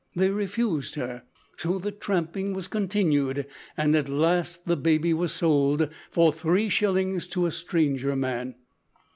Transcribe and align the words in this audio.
They 0.15 0.31
refused 0.31 0.95
her, 0.95 1.21
so 1.57 1.77
the 1.77 1.91
tramping 1.91 2.55
was 2.55 2.67
continued, 2.67 3.45
and 3.77 3.93
at 3.93 4.09
last 4.09 4.65
baby 4.81 5.13
was 5.13 5.31
sold 5.31 5.89
for 6.09 6.33
three 6.33 6.69
shillings 6.69 7.27
to 7.27 7.45
a 7.45 7.51
stranger 7.51 8.15
man. 8.15 8.55